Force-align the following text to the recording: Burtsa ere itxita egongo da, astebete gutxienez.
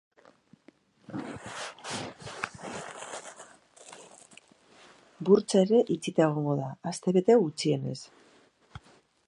Burtsa 5.29 5.61
ere 5.65 5.81
itxita 5.97 6.27
egongo 6.29 6.59
da, 6.63 6.71
astebete 6.93 7.37
gutxienez. 7.45 7.99